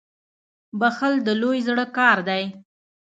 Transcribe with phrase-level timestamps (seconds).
[0.79, 2.43] •بخښل د لوی زړه کار دی.